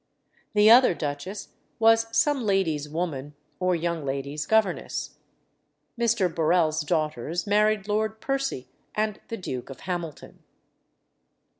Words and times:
The 0.55 0.71
other 0.71 0.95
duchess 0.95 1.49
was 1.77 2.07
some 2.11 2.43
lady's 2.43 2.89
woman, 2.89 3.35
or 3.59 3.75
young 3.75 4.03
lady's 4.03 4.47
governess." 4.47 5.19
Mr. 5.95 6.27
Burrell's 6.27 6.81
daughters 6.81 7.45
married 7.45 7.87
Lord 7.87 8.19
Percy 8.19 8.67
and 8.95 9.21
the 9.27 9.37
Duke 9.37 9.69
of 9.69 9.81
Hamilton. 9.81 10.39